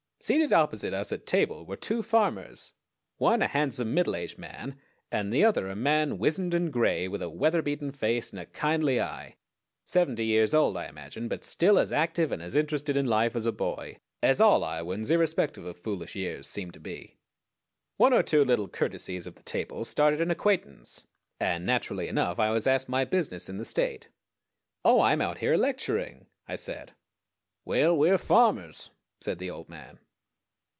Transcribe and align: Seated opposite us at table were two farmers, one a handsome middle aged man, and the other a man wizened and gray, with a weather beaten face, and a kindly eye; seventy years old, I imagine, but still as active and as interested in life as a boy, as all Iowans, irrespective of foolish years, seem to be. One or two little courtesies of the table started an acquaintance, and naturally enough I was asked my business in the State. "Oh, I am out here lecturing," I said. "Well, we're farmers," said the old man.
Seated 0.23 0.53
opposite 0.53 0.93
us 0.93 1.11
at 1.11 1.25
table 1.25 1.65
were 1.65 1.75
two 1.75 2.03
farmers, 2.03 2.75
one 3.17 3.41
a 3.41 3.47
handsome 3.47 3.91
middle 3.91 4.15
aged 4.15 4.37
man, 4.37 4.79
and 5.11 5.33
the 5.33 5.43
other 5.43 5.67
a 5.67 5.75
man 5.75 6.19
wizened 6.19 6.53
and 6.53 6.71
gray, 6.71 7.07
with 7.07 7.23
a 7.23 7.29
weather 7.29 7.63
beaten 7.63 7.91
face, 7.91 8.29
and 8.29 8.39
a 8.39 8.45
kindly 8.45 9.01
eye; 9.01 9.35
seventy 9.83 10.25
years 10.27 10.53
old, 10.53 10.77
I 10.77 10.87
imagine, 10.87 11.27
but 11.27 11.43
still 11.43 11.79
as 11.79 11.91
active 11.91 12.31
and 12.31 12.39
as 12.39 12.55
interested 12.55 12.95
in 12.95 13.07
life 13.07 13.35
as 13.35 13.47
a 13.47 13.51
boy, 13.51 13.97
as 14.21 14.39
all 14.39 14.63
Iowans, 14.63 15.09
irrespective 15.09 15.65
of 15.65 15.75
foolish 15.75 16.13
years, 16.13 16.45
seem 16.47 16.69
to 16.69 16.79
be. 16.79 17.17
One 17.97 18.13
or 18.13 18.21
two 18.21 18.45
little 18.45 18.67
courtesies 18.67 19.25
of 19.25 19.33
the 19.33 19.41
table 19.41 19.85
started 19.85 20.21
an 20.21 20.29
acquaintance, 20.29 21.07
and 21.39 21.65
naturally 21.65 22.07
enough 22.07 22.37
I 22.37 22.51
was 22.51 22.67
asked 22.67 22.87
my 22.89 23.05
business 23.05 23.49
in 23.49 23.57
the 23.57 23.65
State. 23.65 24.09
"Oh, 24.85 24.99
I 24.99 25.13
am 25.13 25.21
out 25.21 25.39
here 25.39 25.57
lecturing," 25.57 26.27
I 26.47 26.57
said. 26.57 26.93
"Well, 27.65 27.97
we're 27.97 28.19
farmers," 28.19 28.91
said 29.19 29.39
the 29.39 29.49
old 29.49 29.67
man. 29.67 29.97